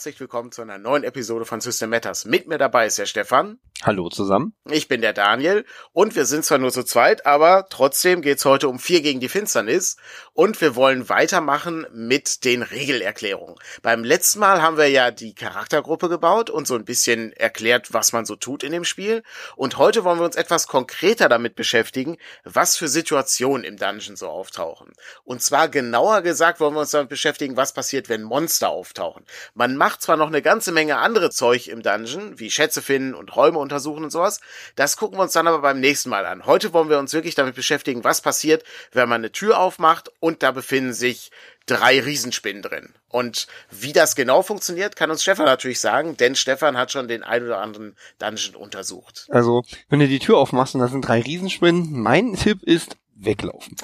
[0.00, 2.24] herzlich willkommen zu einer neuen Episode von System Matters.
[2.24, 3.58] Mit mir dabei ist der Stefan.
[3.82, 4.52] Hallo zusammen.
[4.70, 8.68] Ich bin der Daniel und wir sind zwar nur zu zweit, aber trotzdem geht's heute
[8.68, 9.96] um vier gegen die Finsternis
[10.34, 13.56] und wir wollen weitermachen mit den Regelerklärungen.
[13.80, 18.12] Beim letzten Mal haben wir ja die Charaktergruppe gebaut und so ein bisschen erklärt, was
[18.12, 19.22] man so tut in dem Spiel
[19.56, 24.28] und heute wollen wir uns etwas konkreter damit beschäftigen, was für Situationen im Dungeon so
[24.28, 24.92] auftauchen.
[25.24, 29.24] Und zwar genauer gesagt wollen wir uns damit beschäftigen, was passiert, wenn Monster auftauchen.
[29.54, 33.34] Man macht zwar noch eine ganze Menge andere Zeug im Dungeon, wie Schätze finden und
[33.34, 34.40] Räume untersuchen und sowas.
[34.74, 36.46] Das gucken wir uns dann aber beim nächsten Mal an.
[36.46, 40.42] Heute wollen wir uns wirklich damit beschäftigen, was passiert, wenn man eine Tür aufmacht und
[40.42, 41.30] da befinden sich
[41.66, 42.94] drei Riesenspinnen drin.
[43.08, 47.22] Und wie das genau funktioniert, kann uns Stefan natürlich sagen, denn Stefan hat schon den
[47.22, 49.26] ein oder anderen Dungeon untersucht.
[49.30, 53.76] Also, wenn du die Tür aufmachst und da sind drei Riesenspinnen, mein Tipp ist, weglaufen.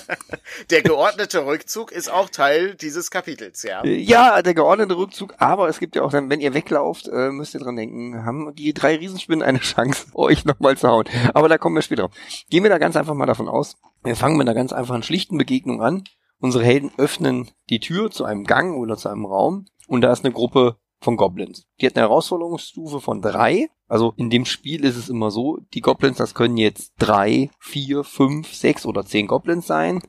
[0.70, 3.84] der geordnete Rückzug ist auch Teil dieses Kapitels, ja.
[3.84, 7.54] Ja, der geordnete Rückzug, aber es gibt ja auch dann, wenn ihr weglauft, äh, müsst
[7.54, 11.04] ihr dran denken, haben die drei Riesenspinnen eine Chance, euch nochmal zu hauen.
[11.32, 12.12] Aber da kommen wir später drauf.
[12.50, 13.76] Gehen wir da ganz einfach mal davon aus.
[14.02, 16.04] Wir fangen mit einer ganz einfachen, schlichten Begegnung an.
[16.40, 20.24] Unsere Helden öffnen die Tür zu einem Gang oder zu einem Raum und da ist
[20.24, 21.66] eine Gruppe von Goblins.
[21.80, 23.68] Die hat eine Herausforderungsstufe von drei.
[23.86, 28.04] Also in dem Spiel ist es immer so, die Goblins, das können jetzt drei, vier,
[28.04, 30.02] fünf, sechs oder zehn Goblins sein.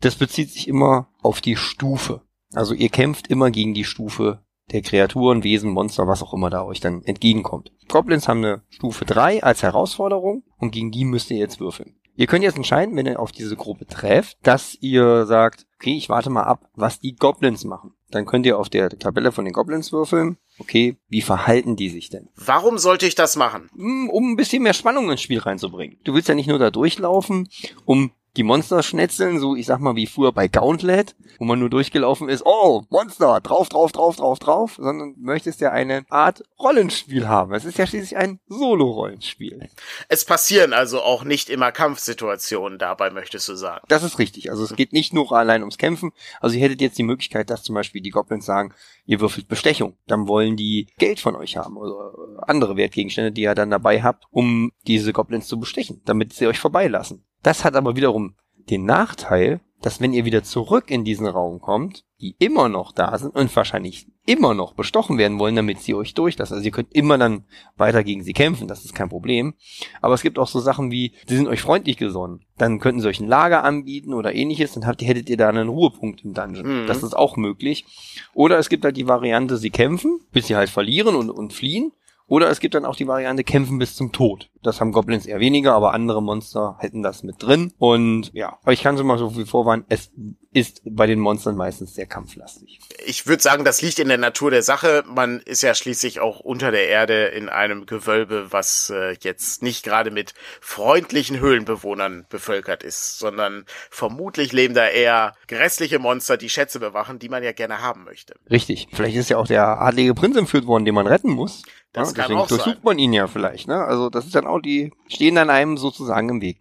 [0.00, 2.22] Das bezieht sich immer auf die Stufe.
[2.54, 6.62] Also ihr kämpft immer gegen die Stufe der Kreaturen, Wesen, Monster, was auch immer da
[6.64, 7.72] euch dann entgegenkommt.
[7.88, 11.96] Goblins haben eine Stufe drei als Herausforderung und gegen die müsst ihr jetzt würfeln.
[12.14, 16.08] Ihr könnt jetzt entscheiden, wenn ihr auf diese Gruppe trefft, dass ihr sagt, okay, ich
[16.08, 17.94] warte mal ab, was die Goblins machen.
[18.10, 20.36] Dann könnt ihr auf der Tabelle von den Goblins würfeln.
[20.58, 22.28] Okay, wie verhalten die sich denn?
[22.36, 23.70] Warum sollte ich das machen?
[23.74, 25.98] Hm, um ein bisschen mehr Spannung ins Spiel reinzubringen.
[26.04, 27.48] Du willst ja nicht nur da durchlaufen,
[27.84, 31.70] um die Monster schnetzeln, so ich sag mal wie früher bei Gauntlet, wo man nur
[31.70, 37.28] durchgelaufen ist, oh, Monster, drauf, drauf, drauf, drauf, drauf, sondern möchtest ja eine Art Rollenspiel
[37.28, 37.52] haben.
[37.54, 39.68] Es ist ja schließlich ein Solo-Rollenspiel.
[40.08, 43.84] Es passieren also auch nicht immer Kampfsituationen dabei, möchtest du sagen?
[43.88, 44.50] Das ist richtig.
[44.50, 46.12] Also es geht nicht nur allein ums Kämpfen.
[46.40, 48.74] Also ihr hättet jetzt die Möglichkeit, dass zum Beispiel die Goblins sagen,
[49.06, 49.96] ihr würfelt Bestechung.
[50.06, 52.12] Dann wollen die Geld von euch haben oder
[52.48, 56.58] andere Wertgegenstände, die ihr dann dabei habt, um diese Goblins zu bestechen, damit sie euch
[56.58, 57.24] vorbeilassen.
[57.42, 62.04] Das hat aber wiederum den Nachteil, dass wenn ihr wieder zurück in diesen Raum kommt,
[62.20, 66.12] die immer noch da sind und wahrscheinlich immer noch bestochen werden wollen, damit sie euch
[66.12, 66.54] durchlassen.
[66.54, 67.44] Also ihr könnt immer dann
[67.76, 69.54] weiter gegen sie kämpfen, das ist kein Problem.
[70.02, 72.44] Aber es gibt auch so Sachen wie, sie sind euch freundlich gesonnen.
[72.58, 75.68] Dann könnten sie euch ein Lager anbieten oder ähnliches, dann habt hättet ihr da einen
[75.68, 76.82] Ruhepunkt im Dungeon.
[76.82, 76.86] Mhm.
[76.86, 77.86] Das ist auch möglich.
[78.34, 81.92] Oder es gibt halt die Variante, sie kämpfen, bis sie halt verlieren und, und fliehen.
[82.26, 84.50] Oder es gibt dann auch die Variante kämpfen bis zum Tod.
[84.62, 87.72] Das haben Goblins eher weniger, aber andere Monster hätten das mit drin.
[87.78, 90.10] Und ja, aber ich kann schon mal so viel vorwarnen, es
[90.52, 92.80] ist bei den Monstern meistens sehr kampflastig.
[93.06, 95.04] Ich würde sagen, das liegt in der Natur der Sache.
[95.06, 99.84] Man ist ja schließlich auch unter der Erde in einem Gewölbe, was äh, jetzt nicht
[99.84, 106.80] gerade mit freundlichen Höhlenbewohnern bevölkert ist, sondern vermutlich leben da eher grässliche Monster, die Schätze
[106.80, 108.34] bewachen, die man ja gerne haben möchte.
[108.50, 108.88] Richtig.
[108.92, 111.62] Vielleicht ist ja auch der adlige Prinz entführt worden, den man retten muss.
[111.92, 112.84] Das ja, kann auch durchsucht sein.
[112.84, 113.66] man ihn ja vielleicht.
[113.66, 113.84] Ne?
[113.84, 116.60] Also das ist dann auch die, stehen dann einem sozusagen im Weg.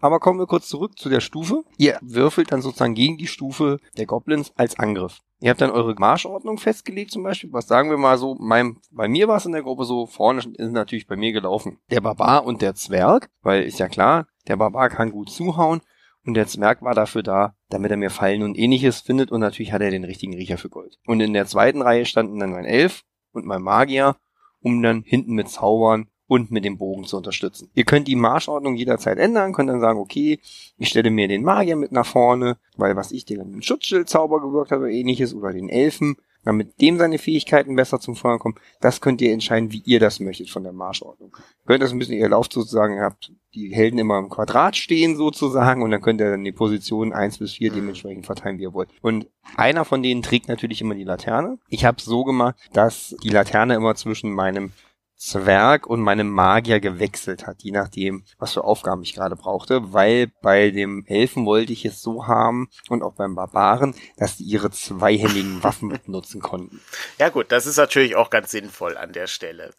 [0.00, 1.62] Aber kommen wir kurz zurück zu der Stufe.
[1.78, 5.20] Ihr würfelt dann sozusagen gegen die Stufe der Goblins als Angriff.
[5.40, 7.52] Ihr habt dann eure Marschordnung festgelegt zum Beispiel.
[7.52, 10.40] Was sagen wir mal so, mein, bei mir war es in der Gruppe so, vorne
[10.40, 14.56] ist natürlich bei mir gelaufen der Barbar und der Zwerg, weil ist ja klar, der
[14.56, 15.82] Barbar kann gut zuhauen
[16.24, 19.72] und der Zwerg war dafür da, damit er mir Fallen und ähnliches findet und natürlich
[19.72, 20.98] hat er den richtigen Riecher für Gold.
[21.06, 24.16] Und in der zweiten Reihe standen dann mein Elf und mein Magier
[24.62, 27.68] um dann hinten mit Zaubern und mit dem Bogen zu unterstützen.
[27.74, 30.40] Ihr könnt die Marschordnung jederzeit ändern, könnt dann sagen, okay,
[30.78, 34.70] ich stelle mir den Magier mit nach vorne, weil was ich, der den Schutzschildzauber gewirkt
[34.70, 39.02] hat oder ähnliches, oder den Elfen, damit dem seine Fähigkeiten besser zum Feuer kommen, das
[39.02, 41.36] könnt ihr entscheiden, wie ihr das möchtet von der Marschordnung.
[41.36, 44.74] Ihr könnt das ein bisschen, ihr lauft sozusagen, ihr habt die Helden immer im Quadrat
[44.74, 48.62] stehen sozusagen und dann könnt ihr dann die Positionen eins bis vier dementsprechend verteilen, wie
[48.62, 48.88] ihr wollt.
[49.02, 51.58] Und einer von denen trägt natürlich immer die Laterne.
[51.68, 54.72] Ich habe so gemacht, dass die Laterne immer zwischen meinem
[55.22, 60.32] Zwerg und meinem Magier gewechselt hat, je nachdem, was für Aufgaben ich gerade brauchte, weil
[60.42, 64.72] bei dem Elfen wollte ich es so haben und auch beim Barbaren, dass die ihre
[64.72, 66.80] zweihändigen Waffen nutzen konnten.
[67.18, 69.70] Ja gut, das ist natürlich auch ganz sinnvoll an der Stelle.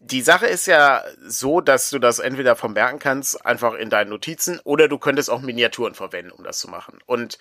[0.00, 4.58] Die Sache ist ja so, dass du das entweder vermerken kannst, einfach in deinen Notizen,
[4.64, 6.98] oder du könntest auch Miniaturen verwenden, um das zu machen.
[7.06, 7.38] Und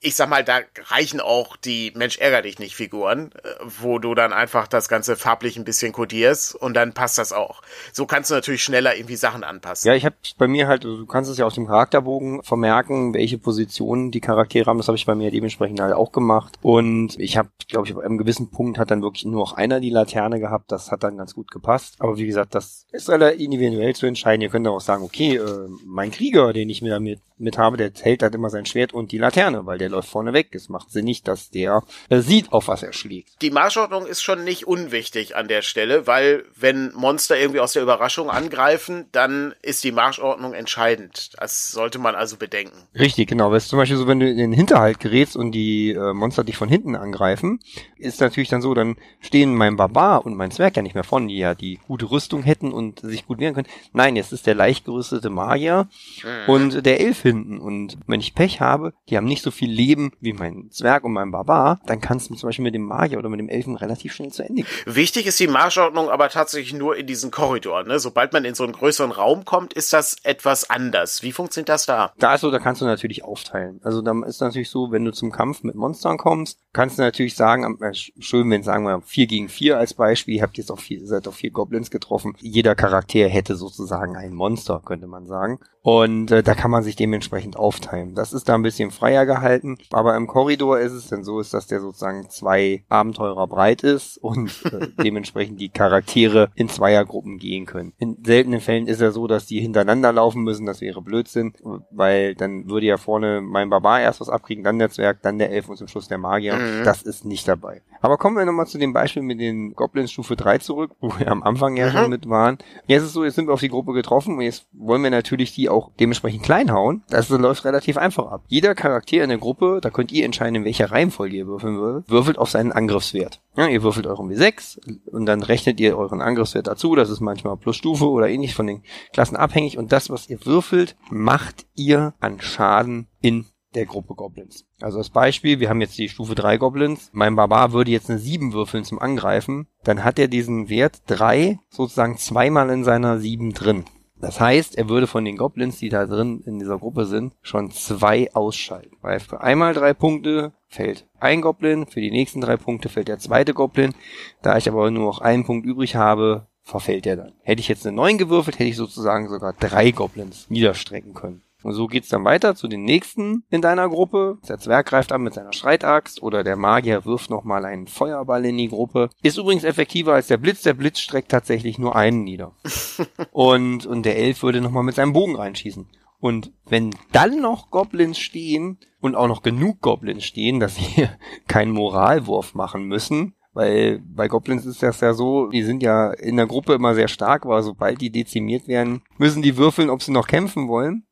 [0.00, 3.48] ich sag mal, da reichen auch die Mensch ärger dich nicht Figuren, äh,
[3.80, 7.62] wo du dann einfach das Ganze farblich ein bisschen kodierst und dann passt das auch.
[7.92, 9.88] So kannst du natürlich schneller irgendwie Sachen anpassen.
[9.88, 13.14] Ja, ich habe bei mir halt, also du kannst es ja aus dem Charakterbogen vermerken,
[13.14, 14.78] welche Positionen die Charaktere haben.
[14.78, 16.58] Das habe ich bei mir dementsprechend halt auch gemacht.
[16.60, 19.80] Und ich habe, glaube ich, auf einem gewissen Punkt hat dann wirklich nur noch einer
[19.80, 20.70] die Laterne gehabt.
[20.72, 21.96] Das hat dann ganz gut gepasst.
[22.00, 24.42] Aber wie gesagt, das ist relativ individuell zu entscheiden.
[24.42, 27.90] Ihr könnt auch sagen, okay, äh, mein Krieger, den ich mir damit mit habe, der
[28.00, 30.54] hält halt immer sein Schwert und die Laterne, weil der läuft vorne weg.
[30.54, 33.40] Es macht Sinn nicht, dass der äh, sieht, auf was er schlägt.
[33.42, 37.82] Die Marschordnung ist schon nicht unwichtig an der Stelle, weil wenn Monster irgendwie aus der
[37.82, 41.32] Überraschung angreifen, dann ist die Marschordnung entscheidend.
[41.38, 42.76] Das sollte man also bedenken.
[42.94, 43.50] Richtig, genau.
[43.50, 46.44] Weil es zum Beispiel so, wenn du in den Hinterhalt gerätst und die äh, Monster
[46.44, 47.60] dich von hinten angreifen,
[47.96, 51.28] ist natürlich dann so, dann stehen mein Barbar und mein Zwerg ja nicht mehr vorne,
[51.28, 53.68] die ja die gute Rüstung hätten und sich gut wehren können.
[53.92, 55.88] Nein, jetzt ist der leicht gerüstete Magier
[56.22, 56.52] mhm.
[56.52, 57.58] und der Elf hinten.
[57.58, 61.12] Und wenn ich Pech habe, die haben nicht so viel Leben wie mein Zwerg und
[61.12, 64.14] mein Barbar, dann kannst du zum Beispiel mit dem Magier oder mit dem Elfen relativ
[64.14, 64.66] schnell zu Ende gehen.
[64.86, 67.84] Wichtig ist die Marschordnung aber tatsächlich nur in diesen Korridor.
[67.84, 67.98] Ne?
[67.98, 71.22] Sobald man in so einen größeren Raum kommt, ist das etwas anders.
[71.22, 72.12] Wie funktioniert das da?
[72.18, 73.80] Da ist so, da kannst du natürlich aufteilen.
[73.82, 77.36] Also da ist natürlich so, wenn du zum Kampf mit Monstern kommst, kannst du natürlich
[77.36, 80.78] sagen, äh, schön, wenn sagen wir vier gegen vier als Beispiel, ihr habt jetzt auch
[80.78, 82.34] vier, seid auf vier Goblins getroffen.
[82.40, 85.58] Jeder Charakter hätte sozusagen ein Monster, könnte man sagen.
[85.82, 88.14] Und äh, da kann man sich dementsprechend aufteilen.
[88.14, 91.54] Das ist da ein bisschen freier gehalten, aber im Korridor ist es denn so, ist,
[91.54, 97.66] dass der sozusagen zwei Abenteurer breit ist und äh, dementsprechend die Charaktere in Zweiergruppen gehen
[97.66, 97.92] können.
[97.98, 101.54] In seltenen Fällen ist er so, dass die hintereinander laufen müssen, das wäre Blödsinn,
[101.90, 105.50] weil dann würde ja vorne mein Barbar erst was abkriegen, dann der Zwerg, dann der
[105.50, 106.56] Elf und zum Schluss der Magier.
[106.56, 106.84] Mhm.
[106.84, 107.82] Das ist nicht dabei.
[108.00, 111.30] Aber kommen wir nochmal zu dem Beispiel mit den Goblins Stufe 3 zurück, wo wir
[111.30, 111.92] am Anfang ja mhm.
[111.92, 112.58] schon mit waren.
[112.86, 115.10] Jetzt ist es so, jetzt sind wir auf die Gruppe getroffen und jetzt wollen wir
[115.10, 117.02] natürlich die auch dementsprechend klein hauen.
[117.08, 118.44] Das läuft relativ einfach ab.
[118.48, 122.10] Jeder Charakter in der Gruppe, da könnt ihr entscheiden, in welcher Reihenfolge ihr würfeln würdet,
[122.10, 123.40] würfelt auf seinen Angriffswert.
[123.56, 124.78] Ja, ihr würfelt euren W6
[125.10, 126.94] und dann rechnet ihr euren Angriffswert dazu.
[126.94, 128.82] Das ist manchmal plus Stufe oder ähnlich von den
[129.12, 129.78] Klassen abhängig.
[129.78, 134.64] Und das, was ihr würfelt, macht ihr an Schaden in der Gruppe Goblins.
[134.80, 137.10] Also als Beispiel, wir haben jetzt die Stufe 3 Goblins.
[137.12, 139.68] Mein Barbar würde jetzt eine 7 würfeln zum Angreifen.
[139.84, 143.84] Dann hat er diesen Wert 3 sozusagen zweimal in seiner 7 drin.
[144.20, 147.70] Das heißt, er würde von den Goblins, die da drin in dieser Gruppe sind, schon
[147.70, 148.96] zwei ausschalten.
[149.02, 153.18] Weil für einmal drei Punkte fällt ein Goblin, für die nächsten drei Punkte fällt der
[153.18, 153.94] zweite Goblin.
[154.42, 157.32] Da ich aber nur noch einen Punkt übrig habe, verfällt er dann.
[157.42, 161.42] Hätte ich jetzt eine 9 gewürfelt, hätte ich sozusagen sogar drei Goblins niederstrecken können.
[161.66, 164.38] Und so geht's dann weiter zu den nächsten in deiner Gruppe.
[164.48, 168.56] Der Zwerg greift an mit seiner Streitaxt oder der Magier wirft nochmal einen Feuerball in
[168.56, 169.10] die Gruppe.
[169.24, 170.62] Ist übrigens effektiver als der Blitz.
[170.62, 172.52] Der Blitz streckt tatsächlich nur einen nieder.
[173.32, 175.88] und, und der Elf würde nochmal mit seinem Bogen reinschießen.
[176.20, 181.08] Und wenn dann noch Goblins stehen und auch noch genug Goblins stehen, dass sie
[181.48, 186.36] keinen Moralwurf machen müssen, weil bei Goblins ist das ja so, die sind ja in
[186.36, 190.12] der Gruppe immer sehr stark, aber sobald die dezimiert werden, müssen die würfeln, ob sie
[190.12, 191.02] noch kämpfen wollen.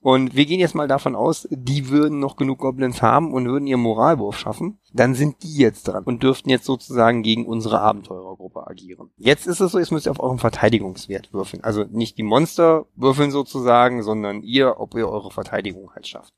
[0.00, 3.66] Und wir gehen jetzt mal davon aus, die würden noch genug Goblins haben und würden
[3.66, 4.78] ihren Moralwurf schaffen.
[4.92, 9.10] Dann sind die jetzt dran und dürften jetzt sozusagen gegen unsere Abenteurergruppe agieren.
[9.16, 11.64] Jetzt ist es so, jetzt müsst ihr auf euren Verteidigungswert würfeln.
[11.64, 16.32] Also nicht die Monster würfeln sozusagen, sondern ihr, ob ihr eure Verteidigung halt schafft.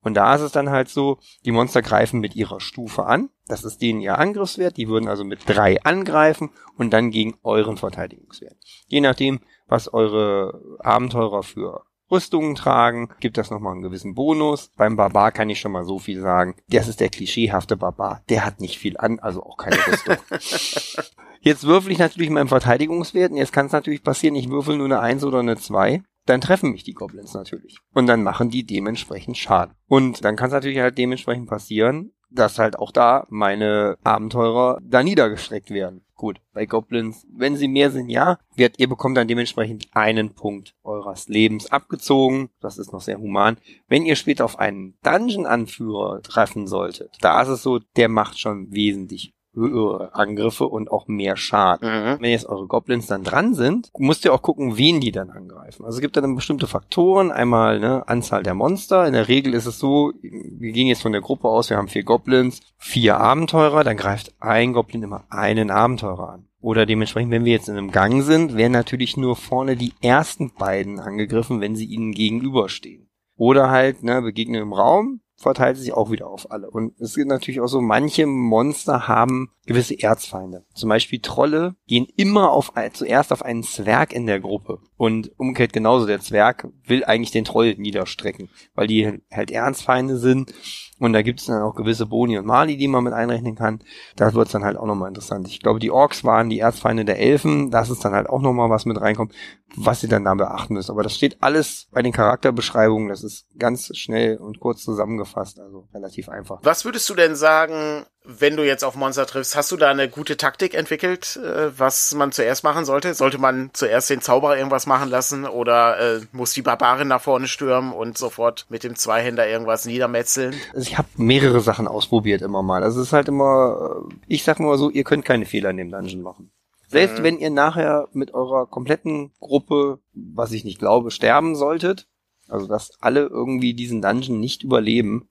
[0.00, 3.30] Und da ist es dann halt so, die Monster greifen mit ihrer Stufe an.
[3.46, 4.76] Das ist denen ihr Angriffswert.
[4.76, 8.56] Die würden also mit drei angreifen und dann gegen euren Verteidigungswert.
[8.86, 14.70] Je nachdem, was eure Abenteurer für Rüstungen tragen, gibt das nochmal einen gewissen Bonus.
[14.76, 16.54] Beim Barbar kann ich schon mal so viel sagen.
[16.68, 18.22] Das ist der klischeehafte Barbar.
[18.28, 20.16] Der hat nicht viel an, also auch keine Rüstung.
[21.40, 24.86] Jetzt würfel ich natürlich meinen Verteidigungswert und jetzt kann es natürlich passieren, ich würfel nur
[24.86, 27.78] eine 1 oder eine 2 dann treffen mich die Goblins natürlich.
[27.94, 29.74] Und dann machen die dementsprechend Schaden.
[29.86, 35.02] Und dann kann es natürlich halt dementsprechend passieren, dass halt auch da meine Abenteurer da
[35.02, 36.04] niedergestreckt werden.
[36.18, 40.74] Gut, bei Goblins, wenn sie mehr sind, ja, wird, ihr bekommt dann dementsprechend einen Punkt
[40.82, 42.50] eures Lebens abgezogen.
[42.60, 43.56] Das ist noch sehr human.
[43.86, 48.72] Wenn ihr später auf einen Dungeon-Anführer treffen solltet, da ist es so, der macht schon
[48.72, 51.88] wesentlich höhere Angriffe und auch mehr Schaden.
[51.88, 52.20] Mhm.
[52.20, 55.84] Wenn jetzt eure Goblins dann dran sind, müsst ihr auch gucken, wen die dann angreifen.
[55.84, 57.30] Also es gibt dann bestimmte Faktoren.
[57.30, 59.06] Einmal ne, Anzahl der Monster.
[59.06, 61.88] In der Regel ist es so, wir gehen jetzt von der Gruppe aus, wir haben
[61.88, 66.48] vier Goblins, vier Abenteurer, dann greift ein Goblin immer einen Abenteurer an.
[66.60, 70.52] Oder dementsprechend, wenn wir jetzt in einem Gang sind, werden natürlich nur vorne die ersten
[70.54, 73.08] beiden angegriffen, wenn sie ihnen gegenüberstehen.
[73.36, 76.68] Oder halt, ne, begegnen im Raum, verteilt sich auch wieder auf alle.
[76.68, 80.64] Und es gibt natürlich auch so, manche Monster haben gewisse Erzfeinde.
[80.74, 84.80] Zum Beispiel Trolle gehen immer auf zuerst auf einen Zwerg in der Gruppe.
[84.98, 90.52] Und umgekehrt genauso, der Zwerg will eigentlich den Troll niederstrecken, weil die halt Erzfeinde sind.
[90.98, 93.78] Und da gibt es dann auch gewisse Boni und Mali, die man mit einrechnen kann.
[94.16, 95.46] Da wird es dann halt auch nochmal interessant.
[95.46, 97.70] Ich glaube, die Orks waren die Erzfeinde der Elfen.
[97.70, 99.32] Das ist dann halt auch nochmal was mit reinkommt,
[99.76, 100.90] was sie dann da beachten müssen.
[100.90, 103.08] Aber das steht alles bei den Charakterbeschreibungen.
[103.08, 105.60] Das ist ganz schnell und kurz zusammengefasst.
[105.60, 106.58] Also relativ einfach.
[106.62, 110.08] Was würdest du denn sagen, wenn du jetzt auf Monster triffst, hast du da eine
[110.08, 113.14] gute Taktik entwickelt, äh, was man zuerst machen sollte?
[113.14, 117.46] Sollte man zuerst den Zauberer irgendwas machen lassen oder äh, muss die Barbarin nach vorne
[117.46, 120.54] stürmen und sofort mit dem Zweihänder irgendwas niedermetzeln?
[120.74, 122.82] Also ich habe mehrere Sachen ausprobiert immer mal.
[122.82, 125.76] Also es ist halt immer, äh, ich sag mal so, ihr könnt keine Fehler in
[125.76, 126.50] dem Dungeon machen.
[126.88, 127.22] Selbst mhm.
[127.22, 132.08] wenn ihr nachher mit eurer kompletten Gruppe, was ich nicht glaube, sterben solltet,
[132.48, 135.28] also dass alle irgendwie diesen Dungeon nicht überleben,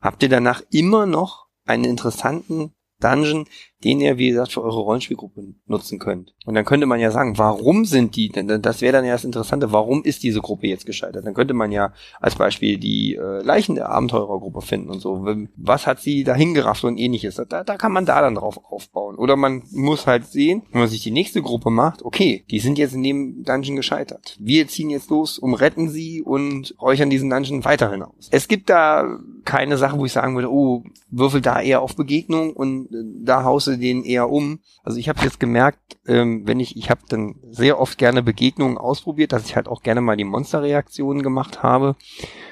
[0.00, 3.46] habt ihr danach immer noch einen interessanten Dungeon,
[3.84, 6.34] den ihr, wie gesagt, für eure Rollenspielgruppe nutzen könnt.
[6.44, 9.24] Und dann könnte man ja sagen, warum sind die, denn das wäre dann ja das
[9.24, 11.24] Interessante, warum ist diese Gruppe jetzt gescheitert?
[11.24, 15.24] Dann könnte man ja als Beispiel die äh, Leichen der Abenteurergruppe finden und so.
[15.56, 17.36] Was hat sie dahin gerafft und ähnliches?
[17.48, 19.16] Da, da kann man da dann drauf aufbauen.
[19.16, 22.78] Oder man muss halt sehen, wenn man sich die nächste Gruppe macht, okay, die sind
[22.78, 24.36] jetzt in dem Dungeon gescheitert.
[24.40, 28.28] Wir ziehen jetzt los, umretten sie und räuchern diesen Dungeon weiterhin aus.
[28.32, 32.52] Es gibt da keine Sache, wo ich sagen würde, oh, würfel da eher auf Begegnung
[32.52, 34.60] und äh, da hause den eher um.
[34.82, 38.78] Also ich habe jetzt gemerkt, ähm, wenn ich, ich habe dann sehr oft gerne Begegnungen
[38.78, 41.96] ausprobiert, dass ich halt auch gerne mal die Monsterreaktionen gemacht habe.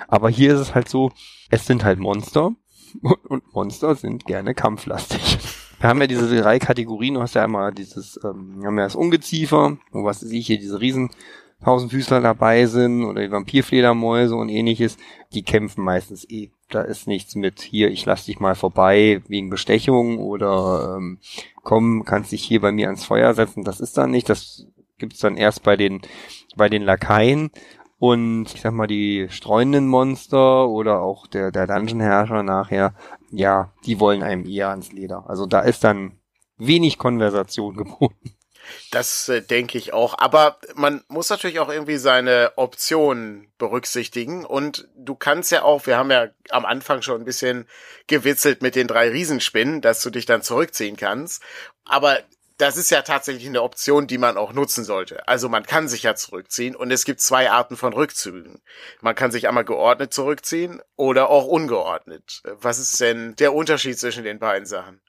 [0.09, 1.11] Aber hier ist es halt so,
[1.51, 2.55] es sind halt Monster
[3.29, 5.39] und Monster sind gerne kampflastig.
[5.79, 8.85] Wir haben ja diese drei Kategorien, du hast ja einmal dieses, ähm, wir haben ja
[8.85, 11.11] das Ungeziefer, wo was sehe ich hier, diese riesen
[11.65, 14.99] Tausendfüßler dabei sind oder die Vampirfledermäuse und ähnliches,
[15.33, 16.51] die kämpfen meistens eh.
[16.69, 21.19] Da ist nichts mit hier, ich lass dich mal vorbei wegen Bestechung oder ähm,
[21.63, 23.65] komm, kannst dich hier bei mir ans Feuer setzen.
[23.65, 24.29] Das ist dann nicht.
[24.29, 24.67] Das
[24.99, 26.03] gibt's dann erst bei den
[26.57, 27.51] bei den Lakaien
[27.99, 32.95] und ich sag mal die streunenden Monster oder auch der der Dungeon Herrscher nachher.
[33.31, 35.29] Ja, die wollen einem eher ans Leder.
[35.29, 36.19] Also da ist dann
[36.59, 38.36] wenig Konversation geboten.
[38.91, 40.19] Das äh, denke ich auch.
[40.19, 44.45] Aber man muss natürlich auch irgendwie seine Optionen berücksichtigen.
[44.45, 47.67] Und du kannst ja auch, wir haben ja am Anfang schon ein bisschen
[48.07, 51.43] gewitzelt mit den drei Riesenspinnen, dass du dich dann zurückziehen kannst.
[51.85, 52.19] Aber
[52.59, 55.29] das ist ja tatsächlich eine Option, die man auch nutzen sollte.
[55.29, 58.63] Also man kann sich ja zurückziehen und es gibt zwei Arten von Rückzügen.
[59.01, 62.43] Man kann sich einmal geordnet zurückziehen oder auch ungeordnet.
[62.45, 65.01] Was ist denn der Unterschied zwischen den beiden Sachen?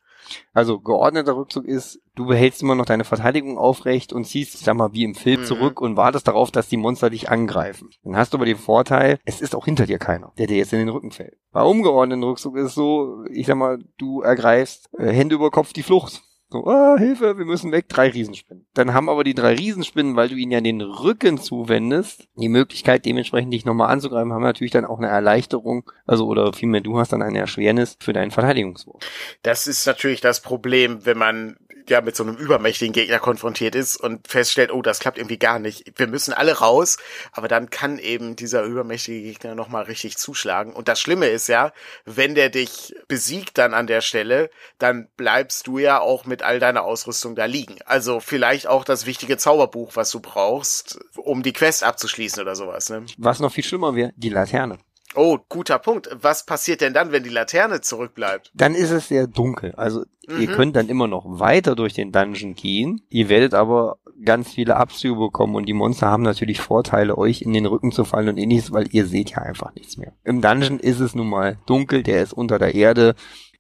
[0.54, 4.76] Also geordneter Rückzug ist, du behältst immer noch deine Verteidigung aufrecht und ziehst, ich sag
[4.76, 5.46] mal, wie im Film mhm.
[5.46, 7.90] zurück und wartest darauf, dass die Monster dich angreifen.
[8.04, 10.74] Dann hast du aber den Vorteil, es ist auch hinter dir keiner, der dir jetzt
[10.74, 11.38] in den Rücken fällt.
[11.52, 15.74] Bei ungeordneten Rückzug ist es so, ich sag mal, du ergreifst äh, Hände über Kopf
[15.74, 16.24] die Flucht.
[16.50, 18.66] So, ah, Hilfe, wir müssen weg, drei Riesenspinnen.
[18.74, 23.06] Dann haben aber die drei Riesenspinnen, weil du ihnen ja den Rücken zuwendest, die Möglichkeit
[23.06, 27.12] dementsprechend dich nochmal anzugreifen, haben natürlich dann auch eine Erleichterung, also oder vielmehr du hast
[27.12, 29.04] dann eine Erschwernis für deinen Verteidigungswurf.
[29.42, 31.58] Das ist natürlich das Problem, wenn man
[31.90, 35.60] ja mit so einem übermächtigen Gegner konfrontiert ist und feststellt, oh, das klappt irgendwie gar
[35.60, 35.94] nicht.
[35.98, 36.98] Wir müssen alle raus,
[37.32, 40.74] aber dann kann eben dieser übermächtige Gegner nochmal richtig zuschlagen.
[40.74, 41.72] Und das Schlimme ist ja,
[42.06, 46.60] wenn der dich besiegt dann an der Stelle, dann bleibst du ja auch mit all
[46.60, 47.78] deiner Ausrüstung da liegen.
[47.86, 52.90] Also vielleicht auch das wichtige Zauberbuch, was du brauchst, um die Quest abzuschließen oder sowas.
[52.90, 53.06] Ne?
[53.18, 54.80] Was noch viel schlimmer wäre, die Laterne.
[55.18, 56.10] Oh, guter Punkt.
[56.22, 58.52] Was passiert denn dann, wenn die Laterne zurückbleibt?
[58.54, 59.74] Dann ist es sehr dunkel.
[59.76, 60.40] Also mhm.
[60.40, 63.02] ihr könnt dann immer noch weiter durch den Dungeon gehen.
[63.10, 67.54] Ihr werdet aber ganz viele Abzüge bekommen und die Monster haben natürlich Vorteile, euch in
[67.54, 70.14] den Rücken zu fallen und ähnliches, weil ihr seht ja einfach nichts mehr.
[70.24, 73.16] Im Dungeon ist es nun mal dunkel, der ist unter der Erde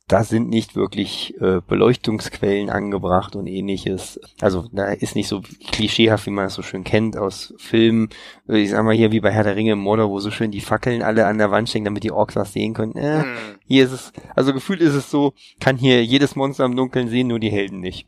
[0.07, 4.19] da sind nicht wirklich äh, Beleuchtungsquellen angebracht und ähnliches.
[4.39, 8.09] Also da ist nicht so klischeehaft, wie man es so schön kennt aus Filmen.
[8.47, 10.51] Äh, ich sag mal hier wie bei Herr der Ringe im Mordor, wo so schön
[10.51, 12.95] die Fackeln alle an der Wand stehen, damit die Orks was sehen können.
[12.95, 13.35] Äh, hm.
[13.67, 17.27] Hier ist es, also gefühlt ist es so, kann hier jedes Monster im Dunkeln sehen,
[17.27, 18.07] nur die Helden nicht.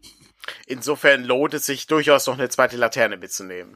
[0.67, 3.75] Insofern lohnt es sich durchaus noch eine zweite Laterne mitzunehmen.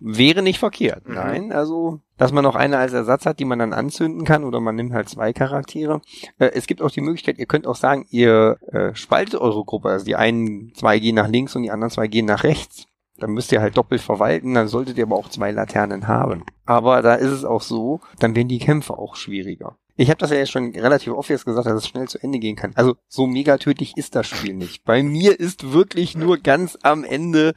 [0.00, 1.14] Wäre nicht verkehrt, mhm.
[1.14, 1.52] nein.
[1.52, 4.74] Also, dass man noch eine als Ersatz hat, die man dann anzünden kann, oder man
[4.74, 6.00] nimmt halt zwei Charaktere.
[6.38, 9.90] Äh, es gibt auch die Möglichkeit, ihr könnt auch sagen, ihr äh, spaltet eure Gruppe.
[9.90, 12.86] Also die einen zwei gehen nach links und die anderen zwei gehen nach rechts.
[13.18, 16.44] Dann müsst ihr halt doppelt verwalten, dann solltet ihr aber auch zwei Laternen haben.
[16.66, 19.76] Aber da ist es auch so, dann werden die Kämpfe auch schwieriger.
[19.96, 22.40] Ich habe das ja jetzt schon relativ oft jetzt gesagt, dass es schnell zu Ende
[22.40, 22.72] gehen kann.
[22.74, 24.82] Also so mega tödlich ist das Spiel nicht.
[24.84, 27.54] Bei mir ist wirklich nur ganz am Ende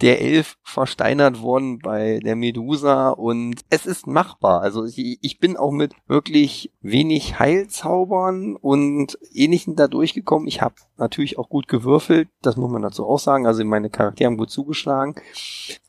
[0.00, 4.60] der Elf versteinert worden bei der Medusa und es ist machbar.
[4.60, 10.48] Also ich, ich bin auch mit wirklich wenig Heilzaubern und ähnlichen da durchgekommen.
[10.48, 13.46] Ich habe natürlich auch gut gewürfelt, das muss man dazu auch sagen.
[13.46, 15.14] Also meine Charaktere haben gut zugeschlagen.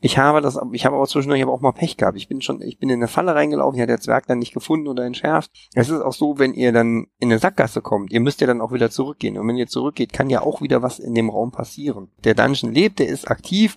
[0.02, 2.18] Ich habe das, ich habe aber zwischendurch aber auch mal Pech gehabt.
[2.18, 4.54] Ich bin schon, ich bin in eine Falle reingelaufen, ich hat der Zwerg dann nicht
[4.54, 5.52] gefunden oder entschärft.
[5.74, 8.62] Es ist auch so, wenn ihr dann in eine Sackgasse kommt, ihr müsst ja dann
[8.62, 9.38] auch wieder zurückgehen.
[9.38, 12.10] Und wenn ihr zurückgeht, kann ja auch wieder was in dem Raum passieren.
[12.24, 13.76] Der Dungeon lebt, der ist aktiv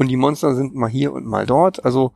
[0.00, 1.84] und die Monster sind mal hier und mal dort.
[1.84, 2.14] Also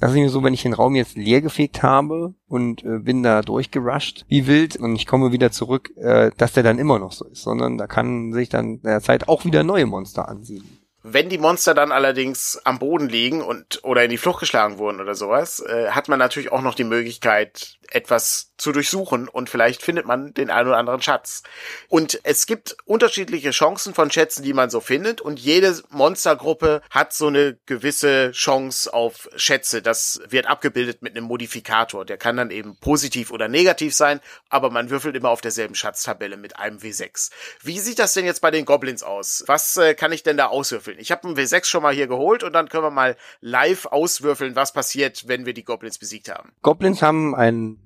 [0.00, 3.22] das ist mir so, wenn ich den Raum jetzt leer gefegt habe und äh, bin
[3.22, 7.12] da durchgerusht wie wild und ich komme wieder zurück, äh, dass der dann immer noch
[7.12, 10.78] so ist, sondern da kann sich dann derzeit auch wieder neue Monster ansiedeln.
[11.02, 15.02] Wenn die Monster dann allerdings am Boden liegen und oder in die Flucht geschlagen wurden
[15.02, 19.82] oder sowas, äh, hat man natürlich auch noch die Möglichkeit, etwas zu durchsuchen und vielleicht
[19.82, 21.42] findet man den einen oder anderen Schatz.
[21.88, 27.12] Und es gibt unterschiedliche Chancen von Schätzen, die man so findet und jede Monstergruppe hat
[27.12, 29.82] so eine gewisse Chance auf Schätze.
[29.82, 32.04] Das wird abgebildet mit einem Modifikator.
[32.04, 36.36] Der kann dann eben positiv oder negativ sein, aber man würfelt immer auf derselben Schatztabelle
[36.36, 37.30] mit einem W6.
[37.62, 39.44] Wie sieht das denn jetzt bei den Goblins aus?
[39.46, 40.98] Was äh, kann ich denn da auswürfeln?
[40.98, 44.56] Ich habe einen W6 schon mal hier geholt und dann können wir mal live auswürfeln,
[44.56, 46.52] was passiert, wenn wir die Goblins besiegt haben.
[46.62, 47.80] Goblins haben einen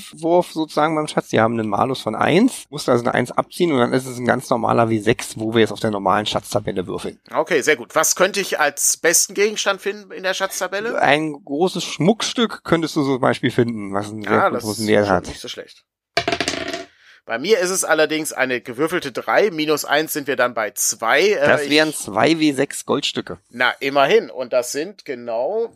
[0.00, 1.28] Negativwurf sozusagen beim Schatz.
[1.28, 4.18] Die haben einen Malus von 1, musst also eine 1 abziehen und dann ist es
[4.18, 7.18] ein ganz normaler W6, wo wir jetzt auf der normalen Schatztabelle würfeln.
[7.32, 7.94] Okay, sehr gut.
[7.94, 11.00] Was könnte ich als besten Gegenstand finden in der Schatztabelle?
[11.00, 15.26] Ein großes Schmuckstück könntest du zum Beispiel finden, was einen sehr ah, großen Wert hat.
[15.26, 15.84] Nicht so schlecht.
[17.26, 21.20] Bei mir ist es allerdings eine gewürfelte 3, minus 1 sind wir dann bei 2.
[21.20, 23.38] Äh, das wären 2 W6 Goldstücke.
[23.50, 24.30] Na, immerhin.
[24.30, 25.72] Und das sind genau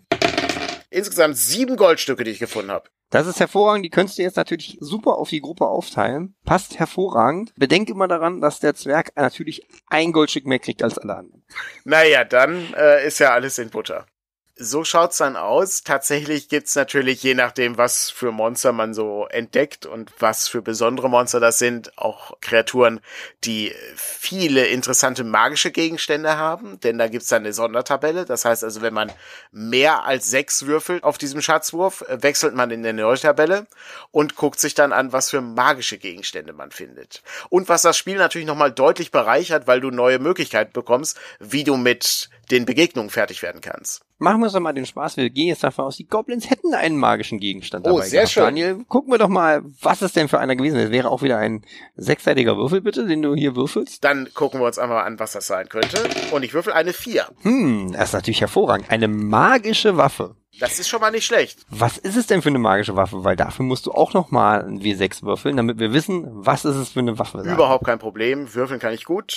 [0.95, 2.89] insgesamt sieben Goldstücke, die ich gefunden habe.
[3.11, 3.85] Das ist hervorragend.
[3.85, 6.35] Die könntest du jetzt natürlich super auf die Gruppe aufteilen.
[6.45, 7.53] Passt hervorragend.
[7.57, 11.45] Bedenk immer daran, dass der Zwerg natürlich ein Goldstück mehr kriegt als alle anderen.
[11.85, 14.07] Naja, dann äh, ist ja alles in Butter
[14.57, 15.83] so schaut's dann aus.
[15.83, 21.11] Tatsächlich gibt's natürlich, je nachdem, was für Monster man so entdeckt und was für besondere
[21.11, 23.01] Monster das sind, auch Kreaturen,
[23.43, 26.79] die viele interessante magische Gegenstände haben.
[26.81, 28.27] Denn da gibt's dann eine Sondertabelle.
[28.27, 29.11] Das heißt also, wenn man
[29.51, 33.67] mehr als sechs würfelt auf diesem Schatzwurf, wechselt man in eine neue Tabelle
[34.13, 37.23] und guckt sich dann an, was für magische Gegenstände man findet.
[37.49, 41.77] Und was das Spiel natürlich nochmal deutlich bereichert, weil du neue Möglichkeiten bekommst, wie du
[41.77, 44.03] mit den Begegnungen fertig werden kannst.
[44.19, 45.17] Machen wir uns doch mal den Spaß.
[45.17, 47.97] Wir gehen jetzt davon aus, die Goblins hätten einen magischen Gegenstand dabei.
[47.97, 48.33] Oh, sehr gehabt.
[48.33, 48.45] schön.
[48.45, 50.79] Daniel, gucken wir doch mal, was ist denn für einer gewesen?
[50.79, 51.65] Das wäre auch wieder ein
[51.97, 54.05] sechsseitiger Würfel, bitte, den du hier würfelst.
[54.05, 55.99] Dann gucken wir uns einmal an, was das sein könnte.
[56.31, 57.27] Und ich würfel eine vier.
[57.43, 58.91] Hm, das ist natürlich hervorragend.
[58.91, 60.37] Eine magische Waffe.
[60.61, 61.67] Das ist schon mal nicht schlecht.
[61.69, 63.25] Was ist es denn für eine magische Waffe?
[63.25, 66.77] Weil dafür musst du auch noch mal ein W6 würfeln, damit wir wissen, was ist
[66.77, 67.41] es für eine Waffe.
[67.41, 68.55] Überhaupt kein Problem.
[68.55, 69.35] Würfeln kann ich gut.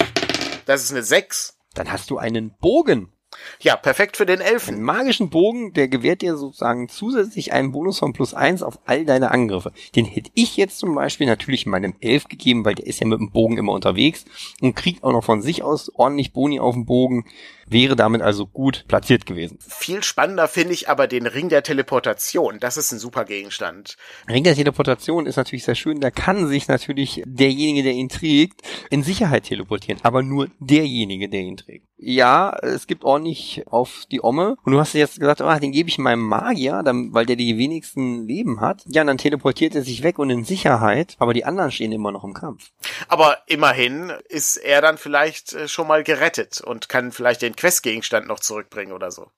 [0.67, 1.56] Das ist eine 6.
[1.77, 3.13] Dann hast du einen Bogen.
[3.59, 4.75] Ja, perfekt für den Elfen.
[4.75, 9.05] Einen magischen Bogen, der gewährt dir sozusagen zusätzlich einen Bonus von plus eins auf all
[9.05, 9.71] deine Angriffe.
[9.95, 13.19] Den hätte ich jetzt zum Beispiel natürlich meinem Elf gegeben, weil der ist ja mit
[13.19, 14.25] dem Bogen immer unterwegs
[14.61, 17.25] und kriegt auch noch von sich aus ordentlich Boni auf dem Bogen
[17.69, 19.59] wäre damit also gut platziert gewesen.
[19.67, 22.59] Viel spannender finde ich aber den Ring der Teleportation.
[22.59, 23.97] Das ist ein super Gegenstand.
[24.27, 25.99] Ring der Teleportation ist natürlich sehr schön.
[25.99, 29.99] Da kann sich natürlich derjenige, der ihn trägt, in Sicherheit teleportieren.
[30.03, 31.87] Aber nur derjenige, der ihn trägt.
[31.99, 33.26] Ja, es gibt ordentlich
[33.67, 34.57] auf die Omme.
[34.63, 37.57] Und du hast jetzt gesagt, ah, den gebe ich meinem Magier, dann, weil der die
[37.57, 38.83] wenigsten Leben hat.
[38.85, 41.15] Ja, und dann teleportiert er sich weg und in Sicherheit.
[41.19, 42.71] Aber die anderen stehen immer noch im Kampf.
[43.07, 48.27] Aber immerhin ist er dann vielleicht äh, schon mal gerettet und kann vielleicht den Questgegenstand
[48.27, 49.31] noch zurückbringen oder so.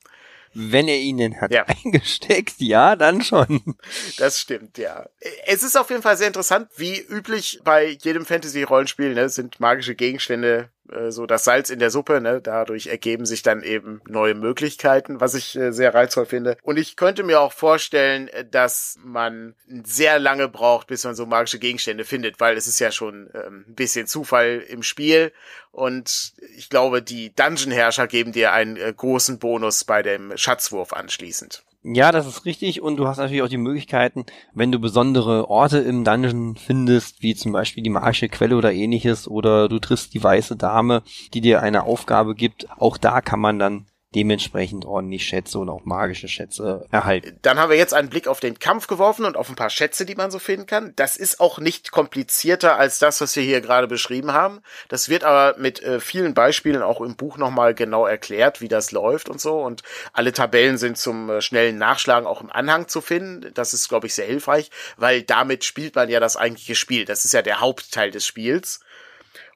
[0.54, 1.66] Wenn er ihn denn hat ja.
[1.86, 3.78] eingesteckt, ja, dann schon.
[4.18, 5.08] Das stimmt, ja.
[5.46, 9.96] Es ist auf jeden Fall sehr interessant, wie üblich bei jedem Fantasy-Rollenspiel, ne, sind magische
[9.96, 12.42] Gegenstände äh, so das Salz in der Suppe, ne?
[12.42, 16.58] Dadurch ergeben sich dann eben neue Möglichkeiten, was ich äh, sehr reizvoll finde.
[16.64, 21.26] Und ich könnte mir auch vorstellen, äh, dass man sehr lange braucht, bis man so
[21.26, 25.32] magische Gegenstände findet, weil es ist ja schon ähm, ein bisschen Zufall im Spiel.
[25.72, 31.64] Und ich glaube, die Dungeon-Herrscher geben dir einen großen Bonus bei dem Schatzwurf anschließend.
[31.82, 32.82] Ja, das ist richtig.
[32.82, 37.36] Und du hast natürlich auch die Möglichkeiten, wenn du besondere Orte im Dungeon findest, wie
[37.36, 41.62] zum Beispiel die magische Quelle oder ähnliches, oder du triffst die weiße Dame, die dir
[41.62, 46.86] eine Aufgabe gibt, auch da kann man dann dementsprechend ordentlich Schätze und auch magische Schätze
[46.90, 47.38] erhalten.
[47.44, 50.06] Dann haben wir jetzt einen Blick auf den Kampf geworfen und auf ein paar Schätze,
[50.06, 50.94] die man so finden kann.
[50.96, 54.62] Das ist auch nicht komplizierter als das, was wir hier gerade beschrieben haben.
[54.88, 58.92] Das wird aber mit äh, vielen Beispielen auch im Buch nochmal genau erklärt, wie das
[58.92, 59.62] läuft und so.
[59.62, 63.54] Und alle Tabellen sind zum äh, schnellen Nachschlagen auch im Anhang zu finden.
[63.54, 67.06] Das ist, glaube ich, sehr hilfreich, weil damit spielt man ja das eigentliche Spiel.
[67.06, 68.80] Das ist ja der Hauptteil des Spiels.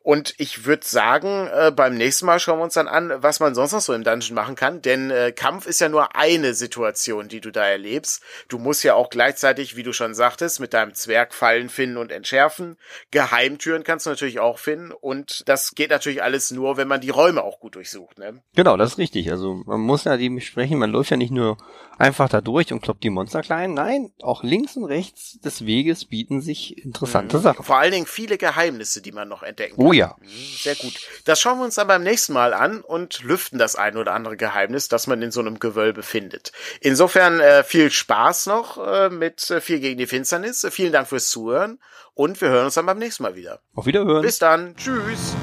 [0.03, 3.55] Und ich würde sagen, äh, beim nächsten Mal schauen wir uns dann an, was man
[3.55, 4.81] sonst noch so im Dungeon machen kann.
[4.81, 8.21] Denn äh, Kampf ist ja nur eine Situation, die du da erlebst.
[8.49, 12.11] Du musst ja auch gleichzeitig, wie du schon sagtest, mit deinem Zwerg Fallen finden und
[12.11, 12.75] entschärfen.
[13.11, 14.91] Geheimtüren kannst du natürlich auch finden.
[14.91, 18.17] Und das geht natürlich alles nur, wenn man die Räume auch gut durchsucht.
[18.19, 18.43] Ne?
[18.55, 19.31] Genau, das ist richtig.
[19.31, 21.57] Also man muss ja dementsprechend, man läuft ja nicht nur
[21.97, 23.73] einfach da durch und kloppt die Monster klein.
[23.73, 27.41] Nein, auch links und rechts des Weges bieten sich interessante mhm.
[27.41, 27.63] Sachen.
[27.63, 29.85] Vor allen Dingen viele Geheimnisse, die man noch entdecken kann.
[29.85, 30.15] Oh ja.
[30.19, 30.27] Mhm,
[30.58, 30.93] sehr gut.
[31.25, 34.38] Das schauen wir uns dann beim nächsten Mal an und lüften das ein oder andere
[34.38, 36.51] Geheimnis, das man in so einem Gewölbe findet.
[36.82, 40.65] Insofern äh, viel Spaß noch äh, mit äh, Vier gegen die Finsternis.
[40.71, 41.79] Vielen Dank fürs Zuhören
[42.13, 43.62] und wir hören uns dann beim nächsten Mal wieder.
[43.75, 44.21] Auf Wiederhören.
[44.21, 44.75] Bis dann.
[44.75, 45.36] Tschüss.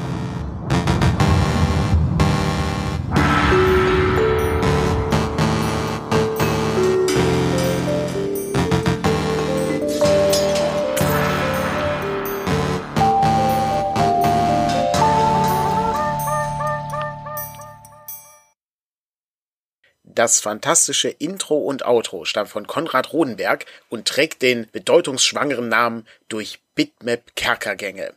[20.20, 26.58] Das fantastische Intro und Outro stammt von Konrad Rodenberg und trägt den bedeutungsschwangeren Namen durch
[26.74, 28.12] Bitmap Kerkergänge.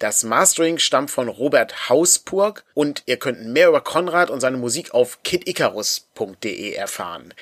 [0.00, 4.94] Das Mastering stammt von Robert Hauspurg und ihr könnt mehr über Konrad und seine Musik
[4.94, 7.32] auf kidicarus.de erfahren.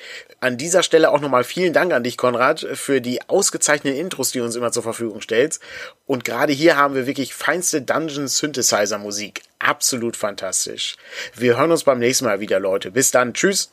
[0.41, 4.37] An dieser Stelle auch nochmal vielen Dank an dich, Konrad, für die ausgezeichneten Intros, die
[4.37, 5.59] du uns immer zur Verfügung stellst.
[6.05, 9.41] Und gerade hier haben wir wirklich feinste Dungeon Synthesizer Musik.
[9.57, 10.97] Absolut fantastisch.
[11.33, 12.91] Wir hören uns beim nächsten Mal wieder, Leute.
[12.91, 13.33] Bis dann.
[13.33, 13.71] Tschüss.